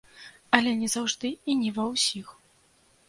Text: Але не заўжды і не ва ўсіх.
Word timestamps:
Але 0.57 0.71
не 0.79 0.89
заўжды 0.95 1.31
і 1.53 1.57
не 1.63 1.69
ва 1.79 1.85
ўсіх. 1.93 2.27